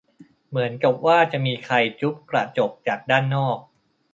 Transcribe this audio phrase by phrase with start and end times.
[0.47, 3.57] เหมือนกับว่ามีใครจุ๊บกระจกจากด้านนอก